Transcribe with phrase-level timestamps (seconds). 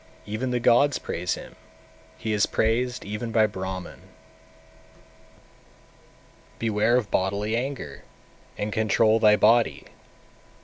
[0.25, 1.55] Even the gods praise him,
[2.17, 4.01] he is praised even by Brahman.
[6.57, 6.57] 231.
[6.57, 8.03] Beware of bodily anger,
[8.57, 9.85] and control thy body!